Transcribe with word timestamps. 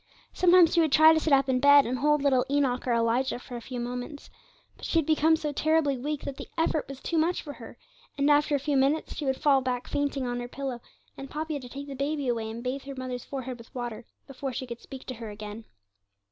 Sometimes 0.33 0.73
she 0.73 0.81
would 0.81 0.91
try 0.91 1.13
to 1.13 1.19
sit 1.19 1.31
up 1.31 1.47
in 1.47 1.59
bed, 1.59 1.85
and 1.85 1.99
hold 1.99 2.23
little 2.23 2.43
Enoch 2.49 2.87
or 2.87 2.91
Elijah 2.93 3.37
for 3.37 3.55
a 3.55 3.61
few 3.61 3.79
moments: 3.79 4.31
but 4.75 4.83
she 4.83 4.97
had 4.97 5.05
become 5.05 5.35
so 5.35 5.51
terribly 5.51 5.95
weak 5.95 6.23
that 6.23 6.37
the 6.37 6.47
effort 6.57 6.87
was 6.89 6.99
too 6.99 7.19
much 7.19 7.43
for 7.43 7.53
her, 7.53 7.77
and 8.17 8.27
after 8.31 8.55
a 8.55 8.59
few 8.59 8.75
minutes 8.75 9.15
she 9.15 9.25
would 9.25 9.37
fall 9.39 9.61
back 9.61 9.87
fainting 9.87 10.25
on 10.25 10.39
her 10.39 10.47
pillow, 10.47 10.81
and 11.17 11.29
Poppy 11.29 11.53
had 11.53 11.61
to 11.61 11.69
take 11.69 11.85
the 11.85 11.93
baby 11.93 12.27
away 12.27 12.49
and 12.49 12.63
bathe 12.63 12.81
her 12.85 12.95
mother's 12.95 13.25
forehead 13.25 13.59
with 13.59 13.75
water 13.75 14.03
before 14.25 14.51
she 14.51 14.65
could 14.65 14.81
speak 14.81 15.03
to 15.05 15.13
her 15.13 15.29
again. 15.29 15.65